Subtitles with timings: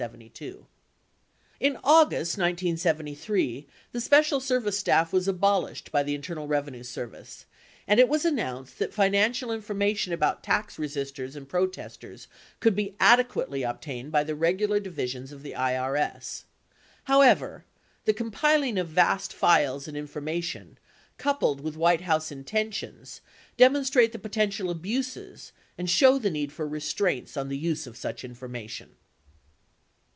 [0.01, 0.55] 68
[1.59, 7.45] In August 1973, the Special Service Staff was abolished by the Internal Revenue Service,
[7.87, 12.27] and it was announced that financial infor mation about tax resisters and protesters
[12.59, 16.45] could be adequately obtained by the regular divisions of the IRS.
[17.03, 17.65] However,
[18.05, 20.79] the compiling of vast files and information
[21.19, 23.21] coupled with White House intentions
[23.55, 27.95] demon strate the potential abuses and show the need for restraints on the use of
[27.95, 28.95] such information.